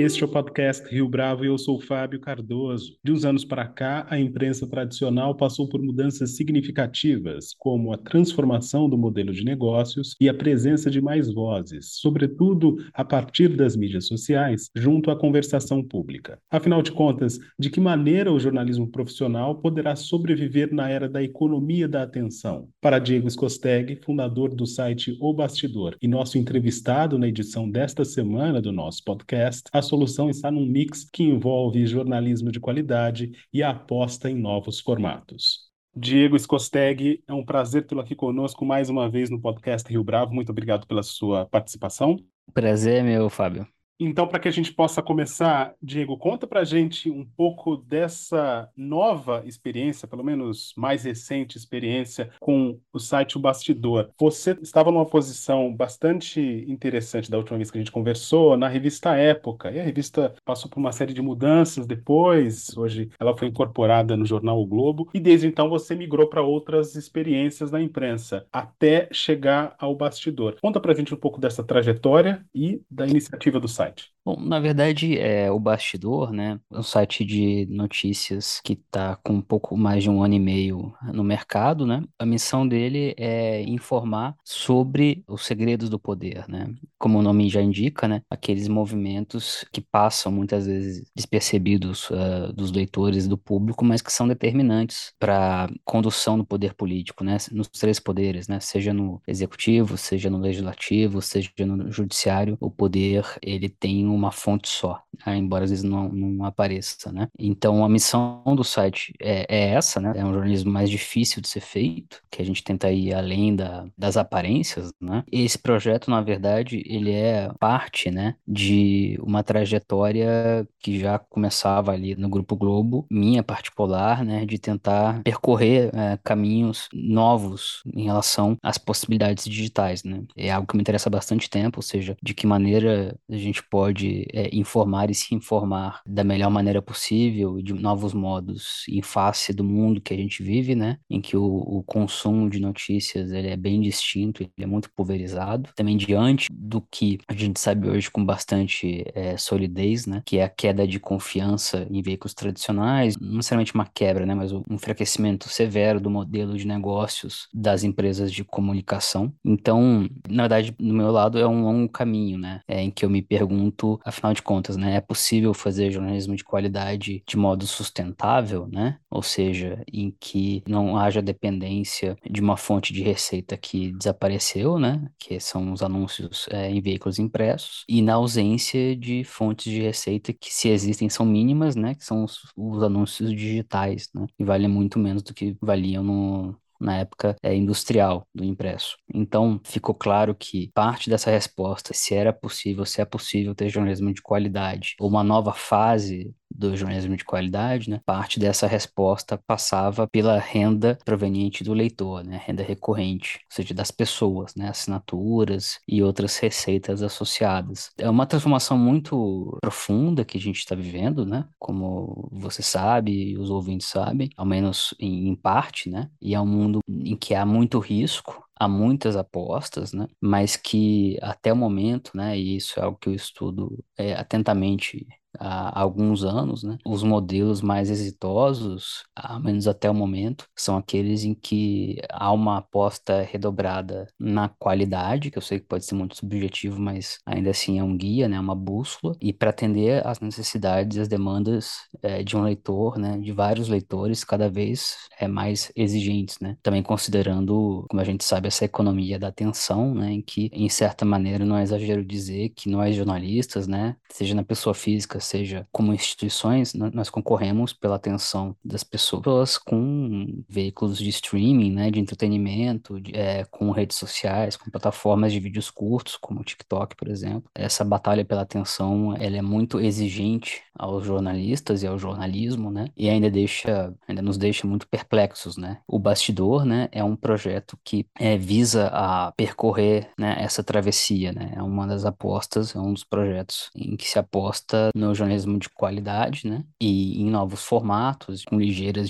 [0.00, 2.96] Este é o podcast Rio Bravo e eu sou Fábio Cardoso.
[3.04, 8.88] De uns anos para cá, a imprensa tradicional passou por mudanças significativas, como a transformação
[8.88, 14.06] do modelo de negócios e a presença de mais vozes, sobretudo a partir das mídias
[14.06, 16.38] sociais, junto à conversação pública.
[16.50, 21.86] Afinal de contas, de que maneira o jornalismo profissional poderá sobreviver na era da economia
[21.86, 22.70] da atenção?
[22.80, 28.62] Para Diego Scosteg, fundador do site O Bastidor e nosso entrevistado na edição desta semana
[28.62, 34.30] do nosso podcast, a solução está num mix que envolve jornalismo de qualidade e aposta
[34.30, 35.68] em novos formatos.
[35.94, 40.32] Diego Scosteg, é um prazer tê-lo aqui conosco mais uma vez no podcast Rio Bravo.
[40.32, 42.16] Muito obrigado pela sua participação.
[42.54, 43.66] Prazer é meu, Fábio.
[44.02, 48.66] Então, para que a gente possa começar, Diego, conta para a gente um pouco dessa
[48.74, 54.08] nova experiência, pelo menos mais recente experiência, com o site O Bastidor.
[54.18, 59.14] Você estava numa posição bastante interessante da última vez que a gente conversou, na revista
[59.14, 64.16] Época, e a revista passou por uma série de mudanças depois, hoje ela foi incorporada
[64.16, 69.10] no jornal O Globo, e desde então você migrou para outras experiências na imprensa, até
[69.12, 70.56] chegar ao Bastidor.
[70.62, 74.10] Conta para a gente um pouco dessa trajetória e da iniciativa do site site?
[74.22, 76.60] Bom, na verdade, é o Bastidor, né?
[76.70, 80.38] É um site de notícias que está com um pouco mais de um ano e
[80.38, 82.04] meio no mercado, né?
[82.18, 86.66] A missão dele é informar sobre os segredos do poder, né?
[86.98, 88.20] Como o nome já indica, né?
[88.28, 94.28] Aqueles movimentos que passam muitas vezes despercebidos uh, dos leitores do público, mas que são
[94.28, 97.38] determinantes para a condução do poder político, né?
[97.50, 98.60] Nos três poderes, né?
[98.60, 104.68] Seja no executivo, seja no legislativo, seja no judiciário, o poder ele tem uma fonte
[104.68, 105.36] só, né?
[105.36, 107.28] embora às vezes não, não apareça, né?
[107.38, 110.12] Então a missão do site é, é, essa, né?
[110.14, 113.86] É um jornalismo mais difícil de ser feito, que a gente tenta ir além da,
[113.96, 115.24] das aparências, né?
[115.32, 122.14] Esse projeto, na verdade, ele é parte, né, de uma trajetória que já começava ali
[122.14, 128.76] no Grupo Globo, minha particular, né, de tentar percorrer é, caminhos novos em relação às
[128.76, 130.22] possibilidades digitais, né?
[130.36, 133.62] É algo que me interessa há bastante tempo, ou seja, de que maneira a gente
[133.70, 139.52] pode é, informar e se informar da melhor maneira possível, de novos modos, em face
[139.52, 140.98] do mundo que a gente vive, né?
[141.08, 145.70] Em que o, o consumo de notícias ele é bem distinto, ele é muito pulverizado.
[145.76, 150.22] Também diante do que a gente sabe hoje com bastante é, solidez, né?
[150.26, 154.34] Que é a queda de confiança em veículos tradicionais, não necessariamente uma quebra, né?
[154.34, 159.32] Mas um enfraquecimento severo do modelo de negócios das empresas de comunicação.
[159.44, 162.60] Então, na verdade, no meu lado é um longo caminho, né?
[162.66, 163.59] É, em que eu me pergunto,
[164.04, 164.96] afinal de contas, né?
[164.96, 168.98] É possível fazer jornalismo de qualidade de modo sustentável, né?
[169.10, 175.10] Ou seja, em que não haja dependência de uma fonte de receita que desapareceu, né?
[175.18, 180.32] Que são os anúncios é, em veículos impressos, e na ausência de fontes de receita
[180.32, 181.94] que, se existem, são mínimas, né?
[181.94, 184.26] Que são os, os anúncios digitais, né?
[184.38, 188.96] E valem muito menos do que valiam no, na época é, industrial do impresso.
[189.12, 194.12] Então, ficou claro que parte dessa resposta, se era possível, se é possível ter jornalismo
[194.12, 196.34] de qualidade, ou uma nova fase
[196.68, 202.40] do jornalismo de qualidade, né, parte dessa resposta passava pela renda proveniente do leitor, né,
[202.44, 207.90] renda recorrente, ou seja, das pessoas, né, assinaturas e outras receitas associadas.
[207.98, 213.38] É uma transformação muito profunda que a gente está vivendo, né, como você sabe e
[213.38, 217.34] os ouvintes sabem, ao menos em, em parte, né, e é um mundo em que
[217.34, 220.06] há muito risco, há muitas apostas, né?
[220.20, 222.38] Mas que até o momento, né?
[222.38, 225.06] E isso é algo que eu estudo é, atentamente
[225.38, 226.76] há alguns anos, né?
[226.84, 232.58] Os modelos mais exitosos, ao menos até o momento, são aqueles em que há uma
[232.58, 237.78] aposta redobrada na qualidade, que eu sei que pode ser muito subjetivo, mas ainda assim
[237.78, 238.38] é um guia, né?
[238.40, 243.18] Uma bússola, e para atender às necessidades e às demandas é, de um leitor, né?
[243.18, 246.56] De vários leitores, cada vez é mais exigentes, né?
[246.62, 250.12] Também considerando, como a gente sabe, essa economia da atenção, né?
[250.12, 253.96] Em que, em certa maneira, não é exagero dizer que nós jornalistas, né?
[254.10, 260.98] Seja na pessoa física, seja como instituições, nós concorremos pela atenção das pessoas com veículos
[260.98, 266.16] de streaming, né, de entretenimento, de, é, com redes sociais, com plataformas de vídeos curtos,
[266.16, 267.50] como o TikTok, por exemplo.
[267.54, 273.08] Essa batalha pela atenção, ela é muito exigente aos jornalistas e ao jornalismo, né, e
[273.08, 275.78] ainda deixa, ainda nos deixa muito perplexos, né.
[275.86, 281.52] O Bastidor, né, é um projeto que é, visa a percorrer, né, essa travessia, né,
[281.54, 285.58] é uma das apostas, é um dos projetos em que se aposta no o jornalismo
[285.58, 286.64] de qualidade, né?
[286.80, 289.08] E em novos formatos, com ligeiras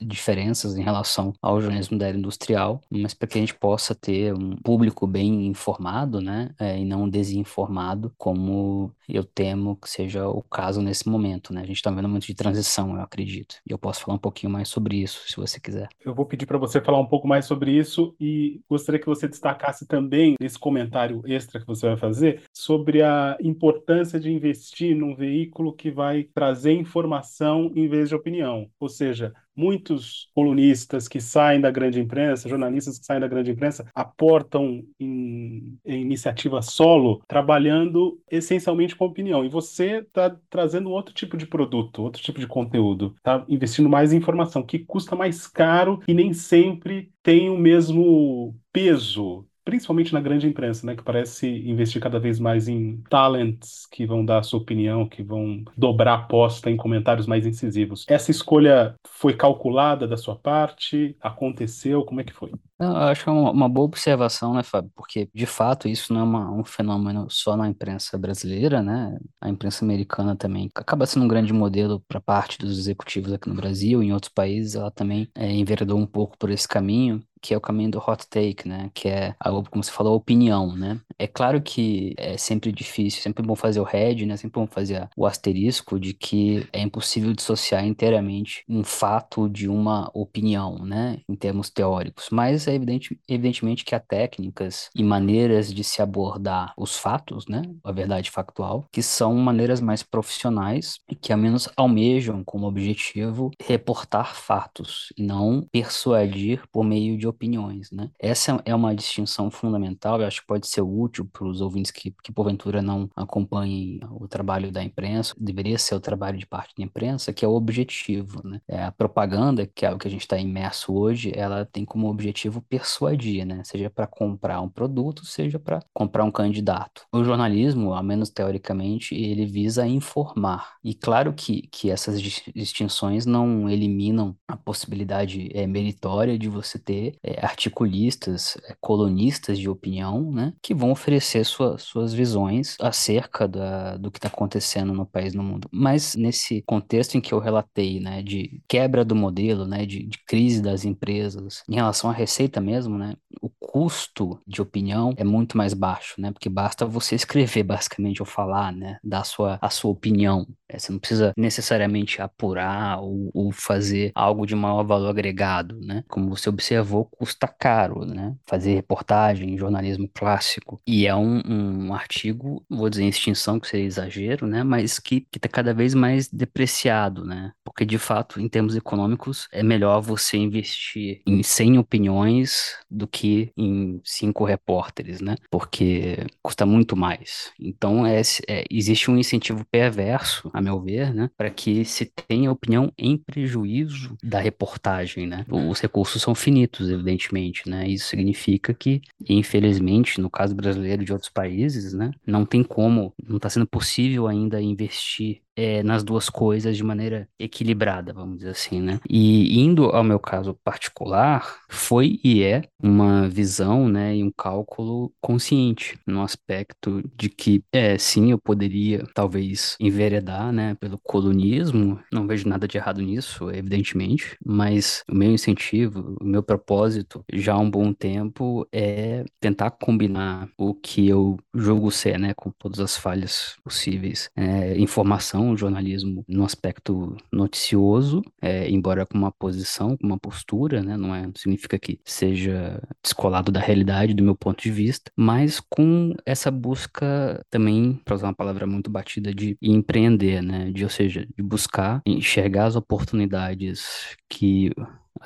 [0.00, 4.34] diferenças em relação ao jornalismo da era industrial, mas para que a gente possa ter
[4.34, 6.50] um público bem informado, né?
[6.58, 11.62] É, e não desinformado, como eu temo que seja o caso nesse momento, né?
[11.62, 13.56] A gente está vendo um momento de transição, eu acredito.
[13.66, 15.88] E eu posso falar um pouquinho mais sobre isso, se você quiser.
[16.04, 19.28] Eu vou pedir para você falar um pouco mais sobre isso e gostaria que você
[19.28, 25.14] destacasse também nesse comentário extra que você vai fazer sobre a importância de investir num
[25.14, 25.35] veículo
[25.76, 28.70] que vai trazer informação em vez de opinião.
[28.80, 33.86] Ou seja, muitos colunistas que saem da grande imprensa, jornalistas que saem da grande imprensa,
[33.94, 39.44] aportam em, em iniciativa solo, trabalhando essencialmente com opinião.
[39.44, 44.12] E você está trazendo outro tipo de produto, outro tipo de conteúdo, está investindo mais
[44.12, 50.20] em informação, que custa mais caro e nem sempre tem o mesmo peso principalmente na
[50.20, 54.42] grande imprensa, né, que parece investir cada vez mais em talents que vão dar a
[54.44, 58.06] sua opinião, que vão dobrar a aposta em comentários mais incisivos.
[58.08, 61.16] Essa escolha foi calculada da sua parte?
[61.20, 62.04] Aconteceu?
[62.04, 62.52] Como é que foi?
[62.78, 64.92] Eu acho que é uma, boa observação, né, Fábio?
[64.94, 69.18] Porque, de fato, isso não é uma, um fenômeno só na imprensa brasileira, né?
[69.40, 73.54] A imprensa americana também acaba sendo um grande modelo para parte dos executivos aqui no
[73.54, 77.56] Brasil, em outros países ela também é, enveredou um pouco por esse caminho que é
[77.56, 78.90] o caminho do hot take, né?
[78.92, 79.36] Que é,
[79.70, 81.00] como você falou, a opinião, né?
[81.16, 84.36] É claro que é sempre difícil, sempre bom fazer o head, né?
[84.36, 90.10] Sempre bom fazer o asterisco de que é impossível dissociar inteiramente um fato de uma
[90.12, 91.20] opinião, né?
[91.28, 92.26] Em termos teóricos.
[92.32, 97.62] Mas é evidente, evidentemente que há técnicas e maneiras de se abordar os fatos, né?
[97.84, 103.52] A verdade factual, que são maneiras mais profissionais e que ao menos almejam como objetivo
[103.62, 108.10] reportar fatos e não persuadir por meio de opiniões, né?
[108.18, 112.14] Essa é uma distinção fundamental, eu acho que pode ser útil para os ouvintes que,
[112.22, 116.82] que porventura não acompanhem o trabalho da imprensa, deveria ser o trabalho de parte da
[116.82, 118.60] imprensa, que é o objetivo, né?
[118.66, 122.08] É, a propaganda, que é o que a gente está imerso hoje, ela tem como
[122.08, 123.62] objetivo persuadir, né?
[123.64, 127.02] Seja para comprar um produto, seja para comprar um candidato.
[127.12, 130.76] O jornalismo, ao menos teoricamente, ele visa informar.
[130.82, 137.18] E claro que, que essas distinções não eliminam a possibilidade é, meritória de você ter
[137.26, 143.96] é, articulistas, é, colunistas de opinião, né, que vão oferecer sua, suas visões acerca da,
[143.96, 145.68] do que está acontecendo no país no mundo.
[145.72, 150.18] Mas nesse contexto em que eu relatei, né, de quebra do modelo, né, de, de
[150.24, 155.54] crise das empresas, em relação à receita mesmo, né, o custo de opinião é muito
[155.54, 159.68] mais baixo, né, porque basta você escrever basicamente ou falar, né, dar a sua, a
[159.68, 160.46] sua opinião.
[160.66, 166.02] É, você não precisa necessariamente apurar ou, ou fazer algo de maior valor agregado, né,
[166.08, 168.34] como você observou, custa caro, né?
[168.46, 170.80] Fazer reportagem, jornalismo clássico.
[170.86, 174.62] E é um, um artigo, vou dizer em extinção, que seria exagero, né?
[174.62, 177.52] Mas que está cada vez mais depreciado, né?
[177.64, 183.52] Porque, de fato, em termos econômicos, é melhor você investir em 100 opiniões do que
[183.56, 183.65] em
[184.04, 185.36] cinco repórteres, né?
[185.50, 187.52] Porque custa muito mais.
[187.58, 191.30] Então, é, é, existe um incentivo perverso, a meu ver, né?
[191.36, 195.44] Para que se tenha opinião em prejuízo da reportagem, né?
[195.50, 197.88] Os recursos são finitos, evidentemente, né?
[197.88, 203.14] Isso significa que, infelizmente, no caso brasileiro e de outros países, né, não tem como,
[203.22, 208.50] não está sendo possível ainda investir é, nas duas coisas de maneira equilibrada, vamos dizer
[208.50, 209.00] assim, né?
[209.08, 215.12] E indo ao meu caso particular, foi e é uma visão, né, e um cálculo
[215.20, 222.26] consciente, no aspecto de que, é, sim, eu poderia talvez enveredar, né, pelo colonismo, não
[222.26, 227.58] vejo nada de errado nisso, evidentemente, mas o meu incentivo, o meu propósito, já há
[227.58, 232.96] um bom tempo, é tentar combinar o que eu julgo ser, né, com todas as
[232.96, 240.06] falhas possíveis, é, informação um jornalismo no aspecto noticioso, é, embora com uma posição, com
[240.06, 240.96] uma postura, né?
[240.96, 246.14] Não, é, significa que seja descolado da realidade do meu ponto de vista, mas com
[246.24, 250.70] essa busca também, para usar uma palavra muito batida, de empreender, né?
[250.70, 254.70] De, ou seja, de buscar enxergar as oportunidades que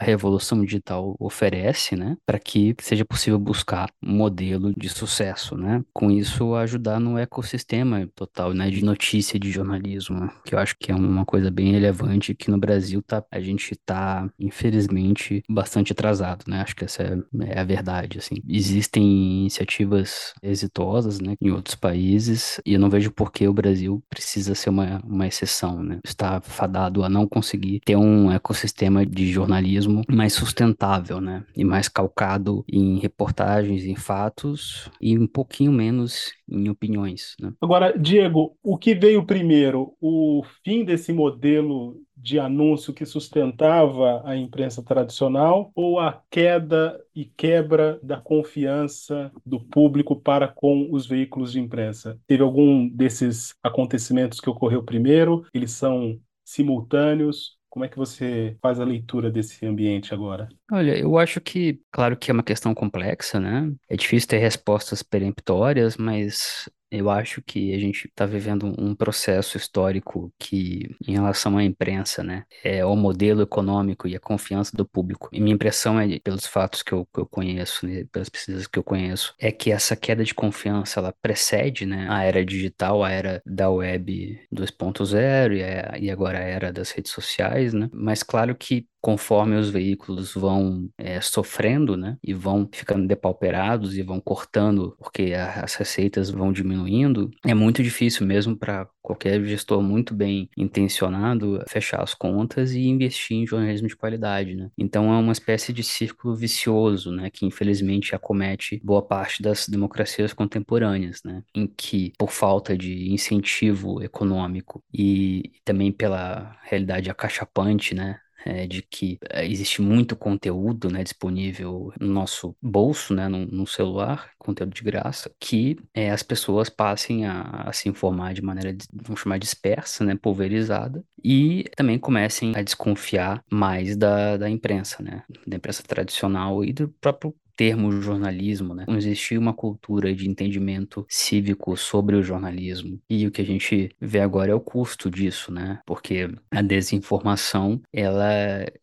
[0.00, 5.82] a revolução digital oferece, né, para que seja possível buscar um modelo de sucesso, né?
[5.92, 10.90] Com isso ajudar no ecossistema total, né, de notícia de jornalismo, que eu acho que
[10.90, 16.44] é uma coisa bem relevante que no Brasil tá a gente tá infelizmente bastante atrasado,
[16.48, 16.62] né?
[16.62, 17.18] Acho que essa é,
[17.50, 18.36] é a verdade, assim.
[18.48, 19.02] Existem
[19.42, 24.54] iniciativas exitosas, né, em outros países e eu não vejo por que o Brasil precisa
[24.54, 25.98] ser uma, uma exceção, né?
[26.02, 31.44] Está fadado a não conseguir ter um ecossistema de jornalismo jornalismo mais sustentável, né?
[31.56, 37.52] E mais calcado em reportagens, em fatos e um pouquinho menos em opiniões, né?
[37.60, 39.94] Agora, Diego, o que veio primeiro?
[40.00, 47.24] O fim desse modelo de anúncio que sustentava a imprensa tradicional ou a queda e
[47.24, 52.18] quebra da confiança do público para com os veículos de imprensa?
[52.26, 55.46] Teve algum desses acontecimentos que ocorreu primeiro?
[55.54, 57.59] Eles são simultâneos?
[57.70, 60.48] Como é que você faz a leitura desse ambiente agora?
[60.72, 63.72] Olha, eu acho que, claro que é uma questão complexa, né?
[63.88, 69.56] É difícil ter respostas peremptórias, mas eu acho que a gente está vivendo um processo
[69.56, 74.84] histórico que, em relação à imprensa, né, é o modelo econômico e a confiança do
[74.86, 75.28] público.
[75.32, 78.78] E minha impressão é, pelos fatos que eu, que eu conheço, né, pelas pesquisas que
[78.78, 83.10] eu conheço, é que essa queda de confiança ela precede, né, a era digital, a
[83.10, 87.88] era da web 2.0 e, e agora a era das redes sociais, né?
[87.92, 94.02] Mas claro que conforme os veículos vão é, sofrendo, né, e vão ficando depauperados e
[94.02, 99.82] vão cortando, porque a, as receitas vão diminuindo, é muito difícil mesmo para qualquer gestor
[99.82, 104.70] muito bem intencionado fechar as contas e investir em jornalismo de qualidade, né?
[104.76, 110.32] Então é uma espécie de círculo vicioso, né, que infelizmente acomete boa parte das democracias
[110.32, 118.18] contemporâneas, né, em que por falta de incentivo econômico e também pela realidade acachapante, né,
[118.44, 123.66] é, de que é, existe muito conteúdo né, disponível no nosso bolso, né, no, no
[123.66, 128.76] celular, conteúdo de graça, que é, as pessoas passem a, a, se informar de maneira,
[128.92, 135.22] vamos chamar, dispersa, né, pulverizada, e também comecem a desconfiar mais da, da imprensa, né,
[135.46, 138.86] da imprensa tradicional e do próprio termo jornalismo, né?
[138.88, 142.98] Não existia uma cultura de entendimento cívico sobre o jornalismo.
[143.10, 145.78] E o que a gente vê agora é o custo disso, né?
[145.84, 148.32] Porque a desinformação, ela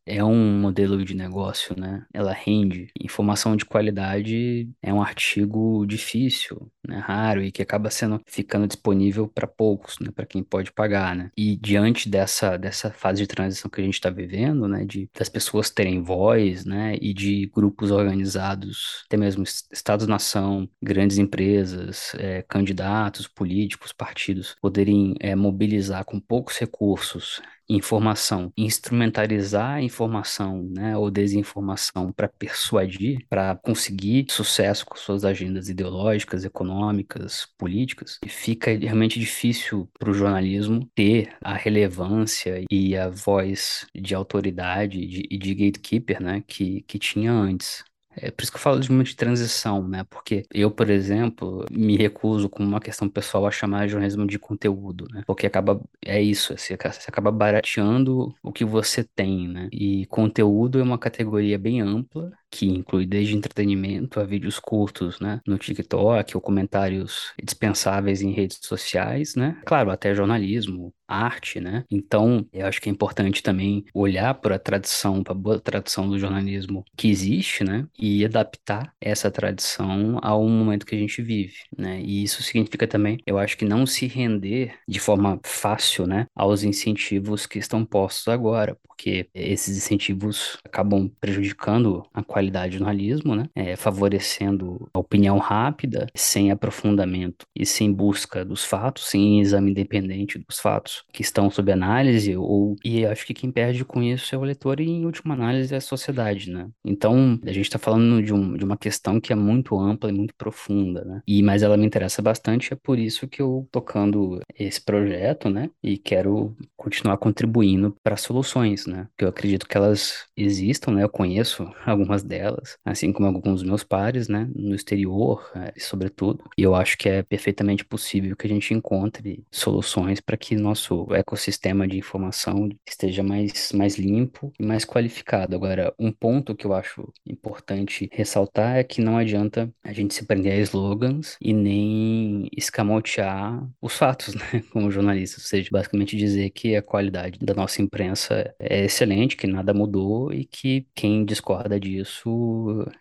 [0.06, 2.06] é um modelo de negócio, né?
[2.14, 2.90] Ela rende.
[3.02, 7.00] Informação de qualidade é um artigo difícil, né?
[7.00, 10.12] Raro e que acaba sendo ficando disponível para poucos, né?
[10.16, 11.32] Para quem pode pagar, né?
[11.36, 14.86] E diante dessa dessa fase de transição que a gente está vivendo, né?
[14.86, 16.96] De das pessoas terem voz, né?
[17.02, 25.16] E de grupos organizados estados, até mesmo estados-nação, grandes empresas, é, candidatos políticos, partidos, poderem
[25.20, 34.26] é, mobilizar com poucos recursos informação, instrumentalizar informação, né, ou desinformação para persuadir, para conseguir
[34.30, 41.36] sucesso com suas agendas ideológicas, econômicas, políticas, e fica realmente difícil para o jornalismo ter
[41.42, 47.32] a relevância e a voz de autoridade e de, de gatekeeper, né, que, que tinha
[47.32, 47.84] antes.
[48.20, 50.04] É por isso que eu falo de uma de transição, né?
[50.06, 54.40] Porque eu, por exemplo, me recuso, como uma questão pessoal, a chamar de jornalismo de
[54.40, 55.24] conteúdo, né?
[55.28, 59.70] Porque acaba, é isso, você acaba barateando o que você tem, né?
[59.72, 65.40] E conteúdo é uma categoria bem ampla que inclui desde entretenimento a vídeos curtos, né,
[65.46, 69.60] no TikTok, ou comentários dispensáveis em redes sociais, né?
[69.66, 71.84] Claro, até jornalismo, arte, né?
[71.90, 76.08] Então, eu acho que é importante também olhar para a tradição, para a boa tradição
[76.10, 77.88] do jornalismo que existe, né?
[77.98, 82.02] E adaptar essa tradição ao momento que a gente vive, né?
[82.02, 86.64] E isso significa também, eu acho que não se render de forma fácil, né, aos
[86.64, 93.46] incentivos que estão postos agora, porque esses incentivos acabam prejudicando a qualidade do jornalismo, né?
[93.56, 100.38] É, favorecendo a opinião rápida, sem aprofundamento e sem busca dos fatos, sem exame independente
[100.38, 104.38] dos fatos que estão sob análise, ou e acho que quem perde com isso é
[104.38, 106.70] o leitor e, em última análise, é a sociedade, né?
[106.86, 110.14] Então, a gente está falando de, um, de uma questão que é muito ampla e
[110.14, 111.22] muito profunda, né?
[111.28, 115.70] E, mas ela me interessa bastante, é por isso que eu tocando esse projeto, né?
[115.84, 119.08] E quero continuar contribuindo para soluções, né?
[119.18, 121.04] Que eu acredito que elas existam, né?
[121.04, 124.50] Eu conheço algumas delas, assim como alguns dos meus pares, né?
[124.56, 126.44] No exterior, é, sobretudo.
[126.58, 131.08] E eu acho que é perfeitamente possível que a gente encontre soluções para que nosso
[131.14, 135.56] ecossistema de informação esteja mais, mais limpo e mais qualificado.
[135.56, 140.26] Agora, um ponto que eu acho importante ressaltar é que não adianta a gente se
[140.26, 144.64] prender a slogans e nem escamotear os fatos, né?
[144.72, 149.48] Como jornalista, ou seja, basicamente dizer que a qualidade da nossa imprensa é excelente, que
[149.48, 152.17] nada mudou e que quem discorda disso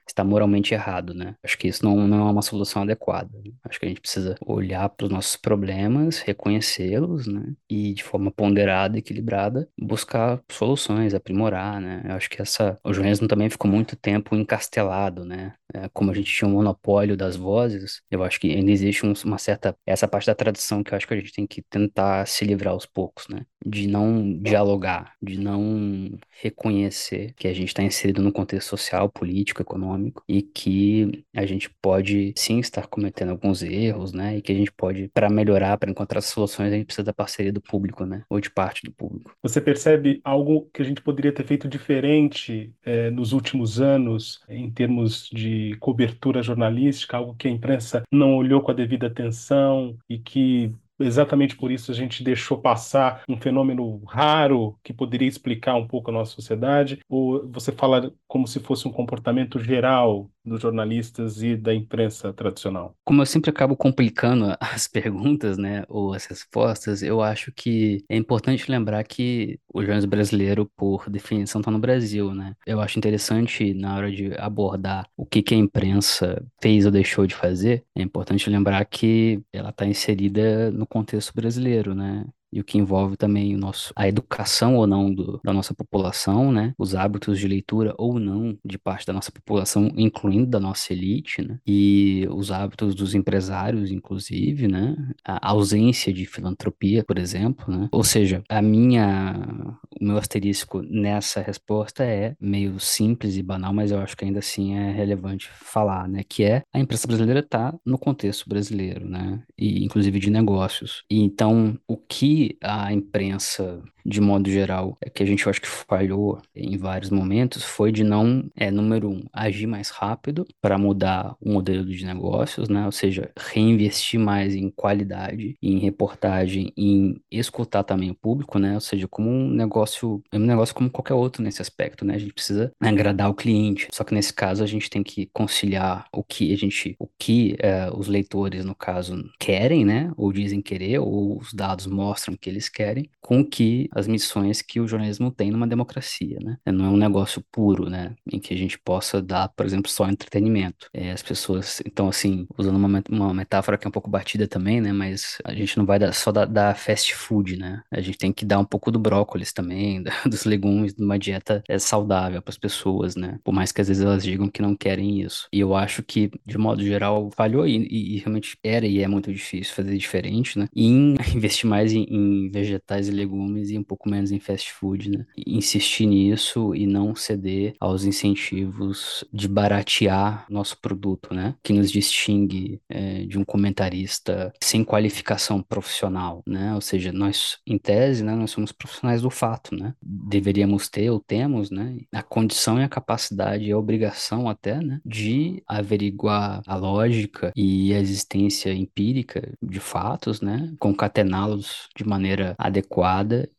[0.06, 1.34] está moralmente errado, né?
[1.42, 3.30] Acho que isso não, não é uma solução adequada.
[3.64, 7.52] Acho que a gente precisa olhar para os nossos problemas, reconhecê-los, né?
[7.70, 12.02] E de forma ponderada, equilibrada, buscar soluções, aprimorar, né?
[12.04, 15.54] Eu acho que essa, o jornalismo também ficou muito tempo encastelado, né?
[15.74, 19.12] É, como a gente tinha um monopólio das vozes, eu acho que ainda existe um,
[19.24, 22.26] uma certa, essa parte da tradição que eu acho que a gente tem que tentar
[22.26, 23.44] se livrar aos poucos, né?
[23.66, 29.62] de não dialogar, de não reconhecer que a gente está inserido num contexto social, político,
[29.62, 34.36] econômico e que a gente pode sim estar cometendo alguns erros, né?
[34.36, 37.52] E que a gente pode, para melhorar, para encontrar soluções, a gente precisa da parceria
[37.52, 38.22] do público, né?
[38.28, 39.32] Ou de parte do público.
[39.42, 44.70] Você percebe algo que a gente poderia ter feito diferente eh, nos últimos anos em
[44.70, 50.18] termos de cobertura jornalística, algo que a imprensa não olhou com a devida atenção e
[50.18, 55.86] que exatamente por isso a gente deixou passar um fenômeno raro que poderia explicar um
[55.86, 57.00] pouco a nossa sociedade?
[57.08, 62.96] Ou você fala como se fosse um comportamento geral dos jornalistas e da imprensa tradicional?
[63.04, 68.16] Como eu sempre acabo complicando as perguntas, né, ou as respostas, eu acho que é
[68.16, 72.54] importante lembrar que o jornalismo brasileiro, por definição, está no Brasil, né?
[72.66, 77.26] Eu acho interessante, na hora de abordar o que, que a imprensa fez ou deixou
[77.26, 82.24] de fazer, é importante lembrar que ela está inserida no contexto brasileiro, né?
[82.52, 86.52] E o que envolve também o nosso, a educação ou não do, da nossa população,
[86.52, 86.72] né?
[86.78, 91.42] Os hábitos de leitura ou não de parte da nossa população, incluindo da nossa elite,
[91.42, 91.58] né?
[91.66, 94.96] E os hábitos dos empresários, inclusive, né?
[95.24, 97.88] A ausência de filantropia, por exemplo, né?
[97.92, 103.90] Ou seja, a minha, o meu asterisco nessa resposta é meio simples e banal, mas
[103.90, 106.22] eu acho que ainda assim é relevante falar, né?
[106.28, 109.42] Que é a imprensa brasileira está no contexto brasileiro, né?
[109.58, 111.02] E inclusive de negócios.
[111.10, 115.68] E então o que a imprensa de modo geral, é que a gente acho que
[115.68, 121.34] falhou em vários momentos foi de não, é, número um, agir mais rápido para mudar
[121.40, 122.86] o modelo de negócios, né?
[122.86, 128.74] Ou seja, reinvestir mais em qualidade, em reportagem, em escutar também o público, né?
[128.74, 132.14] Ou seja, como um negócio, é um negócio como qualquer outro nesse aspecto, né?
[132.14, 133.88] A gente precisa agradar o cliente.
[133.92, 137.56] Só que nesse caso a gente tem que conciliar o que a gente, o que
[137.58, 140.12] é, os leitores, no caso, querem, né?
[140.16, 144.78] Ou dizem querer, ou os dados mostram que eles querem, com que as missões que
[144.78, 146.58] o jornalismo tem numa democracia, né?
[146.64, 148.14] Não é um negócio puro, né?
[148.32, 150.88] Em que a gente possa dar, por exemplo, só entretenimento.
[150.94, 154.80] É, as pessoas, então, assim, usando uma, uma metáfora que é um pouco batida também,
[154.80, 154.92] né?
[154.92, 157.82] Mas a gente não vai dar, só dar, fast food, né?
[157.90, 161.64] A gente tem que dar um pouco do brócolis também, dos legumes, de uma dieta
[161.68, 163.40] é, saudável para as pessoas, né?
[163.42, 165.48] Por mais que às vezes elas digam que não querem isso.
[165.52, 169.08] E eu acho que, de modo geral, falhou e, e, e realmente era e é
[169.08, 170.68] muito difícil fazer diferente, né?
[170.72, 174.72] E em investir mais em, em vegetais e legumes e um pouco menos em fast
[174.72, 175.26] food, né?
[175.46, 181.54] Insistir nisso e não ceder aos incentivos de baratear nosso produto, né?
[181.62, 186.74] Que nos distingue é, de um comentarista sem qualificação profissional, né?
[186.74, 189.94] Ou seja, nós, em tese, né, nós somos profissionais do fato, né?
[190.02, 191.98] Deveríamos ter ou temos, né?
[192.12, 195.00] A condição e a capacidade e a obrigação até, né?
[195.04, 200.74] De averiguar a lógica e a existência empírica de fatos, né?
[200.78, 203.05] Concatená-los de maneira adequada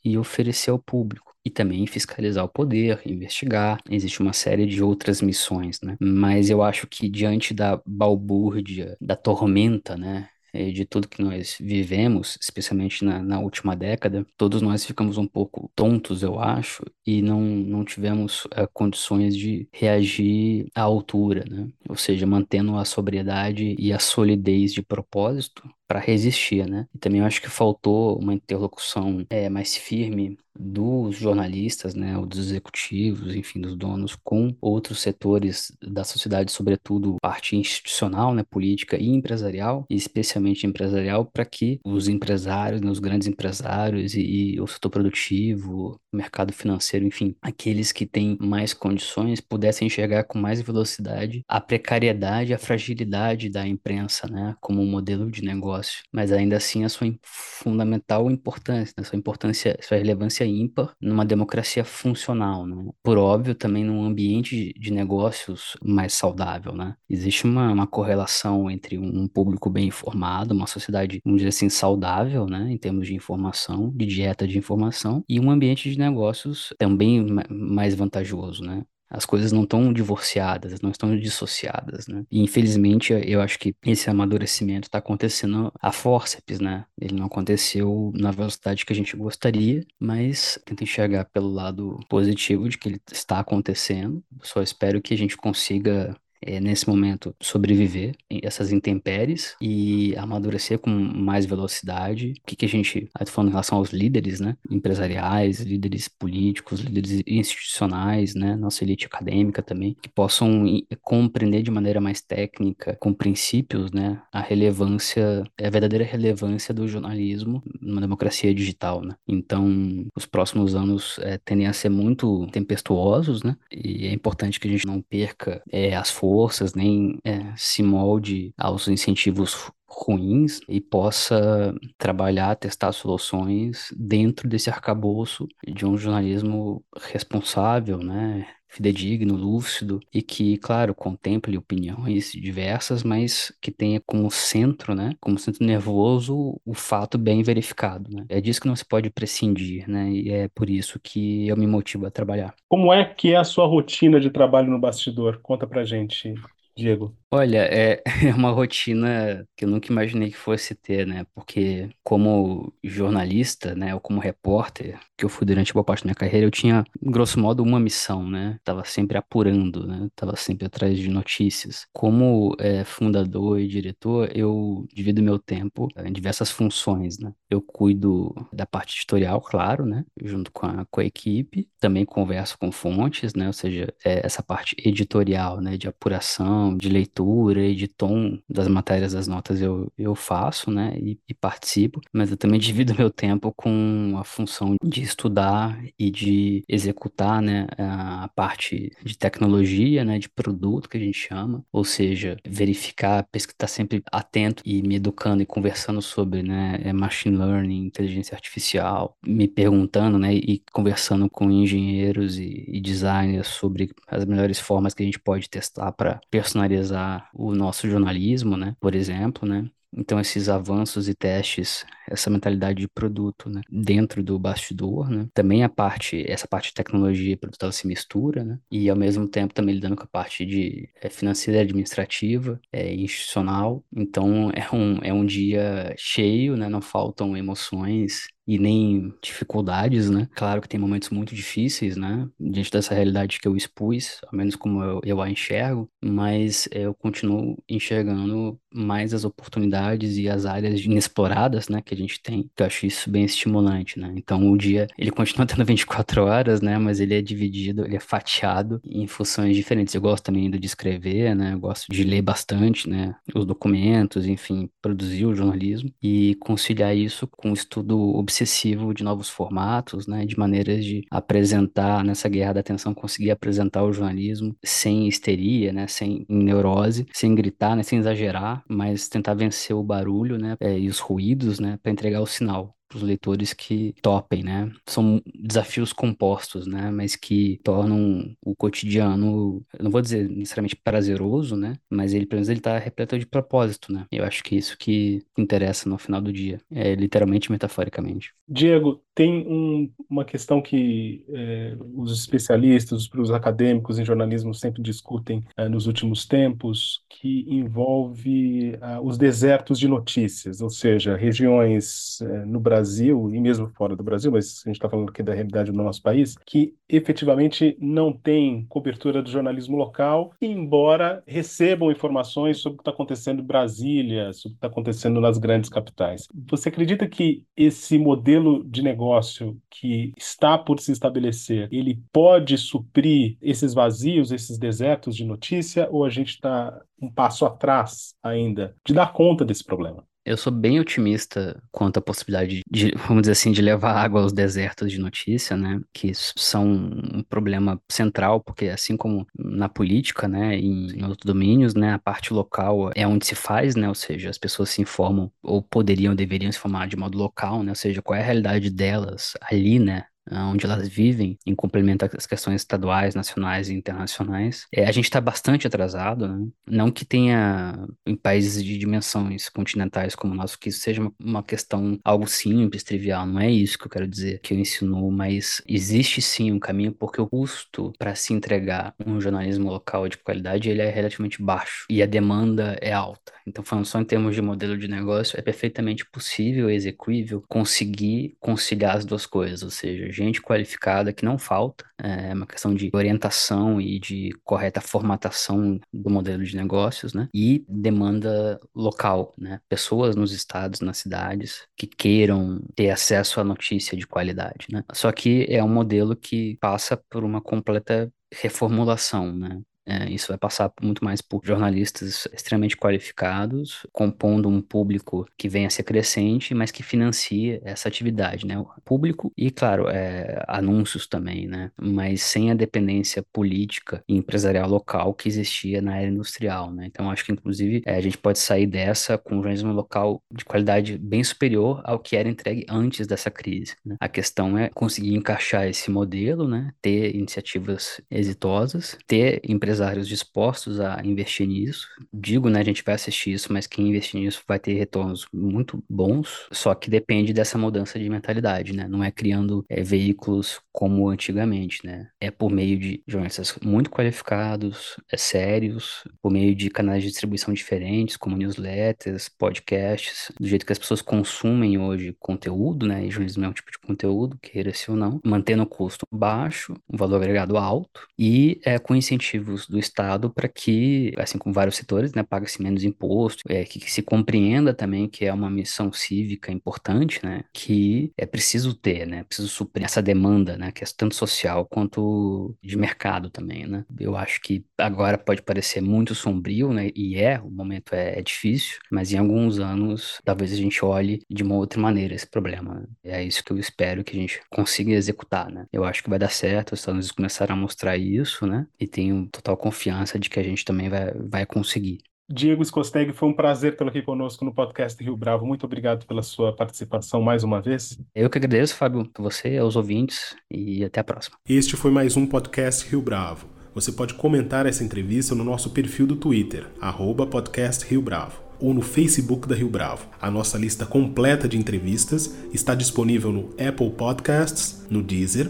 [0.04, 3.80] e oferecer ao público e também fiscalizar o poder, investigar.
[3.90, 5.96] Existe uma série de outras missões, né?
[6.00, 10.30] Mas eu acho que diante da balbúrdia, da tormenta, né?
[10.72, 15.72] de tudo que nós vivemos, especialmente na, na, última década, todos nós ficamos um pouco
[15.76, 21.68] tontos, eu acho, e não, não tivemos uh, condições de reagir à altura, né?
[21.88, 26.86] Ou seja, mantendo a sobriedade e a solidez de propósito para resistir, né?
[26.94, 32.26] E também eu acho que faltou uma interlocução é, mais firme dos jornalistas, né, ou
[32.26, 38.98] dos executivos, enfim, dos donos, com outros setores da sociedade, sobretudo parte institucional, né, política
[38.98, 44.22] e empresarial, e especialmente empresarial, para que os empresários, né, os grandes empresários e,
[44.56, 50.40] e o setor produtivo, mercado financeiro, enfim, aqueles que têm mais condições pudessem enxergar com
[50.40, 56.04] mais velocidade a precariedade, a fragilidade da imprensa, né, como um modelo de negócio negócio,
[56.12, 61.84] mas ainda assim a sua fundamental importância, a sua importância, sua relevância ímpar numa democracia
[61.84, 62.92] funcional, né?
[63.04, 66.96] Por óbvio, também num ambiente de negócios mais saudável, né?
[67.10, 72.46] Existe uma, uma correlação entre um público bem informado, uma sociedade, vamos dizer assim, saudável,
[72.48, 72.72] né?
[72.72, 77.96] Em termos de informação, de dieta de informação, e um ambiente de negócios também mais
[77.96, 78.84] vantajoso, né?
[79.10, 82.26] As coisas não estão divorciadas, não estão dissociadas, né?
[82.30, 86.86] E infelizmente eu acho que esse amadurecimento está acontecendo a fórceps, né?
[87.00, 92.68] Ele não aconteceu na velocidade que a gente gostaria, mas tenta enxergar pelo lado positivo
[92.68, 94.24] de que ele está acontecendo.
[94.44, 100.90] Só espero que a gente consiga é, nesse momento, sobreviver essas intempéries e amadurecer com
[100.90, 102.34] mais velocidade.
[102.44, 106.82] O que, que a gente, tô falando em relação aos líderes, né, empresariais, líderes políticos,
[106.82, 110.66] líderes institucionais, né, nossa elite acadêmica também, que possam
[111.02, 117.64] compreender de maneira mais técnica, com princípios, né, a relevância, a verdadeira relevância do jornalismo
[117.82, 119.16] numa democracia digital, né.
[119.28, 124.68] Então, os próximos anos é, tendem a ser muito tempestuosos, né, e é importante que
[124.68, 126.27] a gente não perca é, as forças,
[126.74, 135.48] nem é, se molde aos incentivos ruins e possa trabalhar, testar soluções dentro desse arcabouço
[135.68, 138.48] de um jornalismo responsável, né?
[138.70, 145.40] fidedigno, lúcido e que, claro, contemple opiniões diversas, mas que tenha como centro, né, como
[145.40, 148.26] centro nervoso o fato bem verificado, né?
[148.30, 150.12] É disso que não se pode prescindir, né?
[150.12, 152.54] E é por isso que eu me motivo a trabalhar.
[152.68, 155.40] Como é que é a sua rotina de trabalho no bastidor?
[155.42, 156.34] Conta pra gente,
[156.76, 157.16] Diego.
[157.30, 161.26] Olha, é, é uma rotina que eu nunca imaginei que fosse ter, né?
[161.36, 166.16] Porque como jornalista, né, ou como repórter, que eu fui durante boa parte da minha
[166.16, 168.58] carreira, eu tinha, grosso modo, uma missão, né?
[168.64, 170.08] Tava sempre apurando, né?
[170.16, 171.86] Tava sempre atrás de notícias.
[171.92, 177.34] Como é, fundador e diretor, eu divido meu tempo em diversas funções, né?
[177.50, 180.06] Eu cuido da parte editorial, claro, né?
[180.24, 181.68] Junto com a, com a equipe.
[181.80, 183.48] Também converso com fontes, né?
[183.48, 185.76] Ou seja, é, essa parte editorial, né?
[185.78, 190.72] De apuração, de leitura leitura e de tom das matérias, das notas eu, eu faço,
[190.72, 195.80] né, e, e participo, mas eu também divido meu tempo com a função de estudar
[195.98, 201.64] e de executar, né, a parte de tecnologia, né, de produto que a gente chama,
[201.72, 207.38] ou seja, verificar, estar sempre atento e me educando e conversando sobre, né, é, machine
[207.38, 214.26] learning, inteligência artificial, me perguntando, né, e conversando com engenheiros e, e designers sobre as
[214.26, 218.76] melhores formas que a gente pode testar para personalizar o nosso jornalismo, né?
[218.80, 219.70] Por exemplo, né?
[219.94, 225.64] Então, esses avanços e testes, essa mentalidade de produto, né, dentro do bastidor, né, também
[225.64, 229.54] a parte, essa parte de tecnologia e produto, se mistura, né, e ao mesmo tempo
[229.54, 233.84] também lidando com a parte de é, financeira, administrativa, é, institucional.
[233.96, 240.30] Então, é um, é um dia cheio, né, não faltam emoções e nem dificuldades, né?
[240.34, 242.30] Claro que tem momentos muito difíceis, né?
[242.40, 246.94] Diante dessa realidade que eu expus, ao menos como eu, eu a enxergo, mas eu
[246.94, 249.77] continuo enxergando mais as oportunidades
[250.18, 254.14] e as áreas inexploradas, né, que a gente tem, eu acho isso bem estimulante, né?
[254.16, 258.00] Então o dia, ele continua tendo 24 horas, né, mas ele é dividido, ele é
[258.00, 259.94] fatiado em funções diferentes.
[259.94, 261.54] Eu gosto também de escrever, né?
[261.54, 267.28] Eu gosto de ler bastante, né, os documentos, enfim, produzir o jornalismo e conciliar isso
[267.28, 272.60] com o estudo obsessivo de novos formatos, né, de maneiras de apresentar nessa guerra da
[272.62, 278.64] atenção, conseguir apresentar o jornalismo sem histeria, né, sem neurose, sem gritar, né, sem exagerar,
[278.68, 282.77] mas tentar vencer o barulho, né, é, e os ruídos, né, para entregar o sinal
[282.88, 284.72] para os leitores que topem, né?
[284.86, 286.90] São desafios compostos, né?
[286.92, 291.76] Mas que tornam o cotidiano, não vou dizer necessariamente prazeroso, né?
[291.90, 294.06] Mas ele, pelo menos, ele está repleto de propósito, né?
[294.12, 298.34] Eu acho que é isso que interessa no final do dia, é literalmente metaforicamente.
[298.48, 305.44] Diego, tem um, uma questão que é, os especialistas, os acadêmicos em jornalismo sempre discutem
[305.58, 312.46] é, nos últimos tempos, que envolve uh, os desertos de notícias, ou seja, regiões é,
[312.46, 315.34] no Brasil Brasil, e mesmo fora do Brasil, mas a gente está falando aqui da
[315.34, 322.60] realidade do nosso país, que efetivamente não tem cobertura do jornalismo local, embora recebam informações
[322.60, 326.28] sobre o que está acontecendo em Brasília, sobre o que está acontecendo nas grandes capitais.
[326.50, 333.38] Você acredita que esse modelo de negócio que está por se estabelecer, ele pode suprir
[333.42, 338.94] esses vazios, esses desertos de notícia, ou a gente está um passo atrás ainda de
[338.94, 340.04] dar conta desse problema?
[340.28, 344.34] Eu sou bem otimista quanto à possibilidade de, vamos dizer assim, de levar água aos
[344.34, 345.80] desertos de notícia, né?
[345.94, 351.74] Que são um problema central, porque assim como na política, né, em, em outros domínios,
[351.74, 353.88] né, a parte local é onde se faz, né?
[353.88, 357.72] Ou seja, as pessoas se informam ou poderiam, deveriam se informar de modo local, né?
[357.72, 360.04] Ou seja, qual é a realidade delas ali, né?
[360.32, 364.66] Onde elas vivem, em complemento às questões estaduais, nacionais e internacionais.
[364.74, 366.48] É, a gente está bastante atrasado, né?
[366.68, 371.14] Não que tenha em países de dimensões continentais como o nosso, que isso seja uma,
[371.20, 375.10] uma questão algo simples, trivial, não é isso que eu quero dizer, que eu ensino,
[375.12, 380.18] mas existe sim um caminho porque o custo para se entregar um jornalismo local de
[380.18, 383.34] qualidade, ele é relativamente baixo e a demanda é alta.
[383.46, 388.98] Então, falando só em termos de modelo de negócio, é perfeitamente possível, execuível, conseguir conciliar
[388.98, 393.80] as duas coisas, ou seja, gente qualificada que não falta, é uma questão de orientação
[393.82, 397.28] e de correta formatação do modelo de negócios, né?
[397.34, 399.60] E demanda local, né?
[399.70, 404.84] Pessoas nos estados, nas cidades que queiram ter acesso à notícia de qualidade, né?
[404.94, 409.62] Só que é um modelo que passa por uma completa reformulação, né?
[409.88, 415.68] É, isso vai passar muito mais por jornalistas extremamente qualificados, compondo um público que venha
[415.68, 418.60] a ser crescente, mas que financia essa atividade, né?
[418.60, 421.72] O público e, claro, é, anúncios também, né?
[421.80, 426.86] Mas sem a dependência política e empresarial local que existia na era industrial, né?
[426.88, 430.44] Então, acho que, inclusive, é, a gente pode sair dessa com um jornalismo local de
[430.44, 433.76] qualidade bem superior ao que era entregue antes dessa crise.
[433.86, 433.96] Né?
[434.00, 436.72] A questão é conseguir encaixar esse modelo, né?
[436.82, 441.88] Ter iniciativas exitosas, ter empresas empresários dispostos a investir nisso.
[442.12, 445.84] Digo, né, a gente vai assistir isso, mas quem investir nisso vai ter retornos muito
[445.88, 448.88] bons, só que depende dessa mudança de mentalidade, né?
[448.88, 452.10] Não é criando é, veículos como antigamente, né?
[452.20, 457.54] É por meio de jornalistas muito qualificados, é, sérios, por meio de canais de distribuição
[457.54, 463.06] diferentes, como newsletters, podcasts, do jeito que as pessoas consumem hoje conteúdo, né?
[463.06, 466.98] E jornalismo é um tipo de conteúdo, queira-se ou não, mantendo o custo baixo, um
[466.98, 472.14] valor agregado alto e é, com incentivos do Estado para que, assim como vários setores,
[472.14, 476.52] né, pague-se menos imposto, é, que, que, se compreenda também que é uma missão cívica
[476.52, 481.16] importante, né, que é preciso ter, né, preciso suprir essa demanda, né, que é tanto
[481.16, 483.86] social quanto de mercado também, né.
[484.00, 488.22] Eu acho que agora pode parecer muito sombrio, né, e é, o momento é, é
[488.22, 492.76] difícil, mas em alguns anos talvez a gente olhe de uma outra maneira esse problema.
[492.76, 492.86] Né?
[493.04, 495.66] É isso que eu espero que a gente consiga executar, né.
[495.72, 498.88] Eu acho que vai dar certo, os Estados Unidos começaram a mostrar isso, né, e
[498.88, 499.28] tenho
[499.58, 502.00] total confiança de que a gente também vai, vai conseguir.
[502.30, 505.46] Diego Scosteg, foi um prazer tê-lo aqui conosco no podcast Rio Bravo.
[505.46, 507.98] Muito obrigado pela sua participação mais uma vez.
[508.14, 511.38] Eu que agradeço, Fábio, a você, aos ouvintes e até a próxima.
[511.48, 513.48] Este foi mais um podcast Rio Bravo.
[513.74, 518.74] Você pode comentar essa entrevista no nosso perfil do Twitter, arroba podcast Rio Bravo, ou
[518.74, 520.10] no Facebook da Rio Bravo.
[520.20, 525.50] A nossa lista completa de entrevistas está disponível no Apple Podcasts, no Deezer,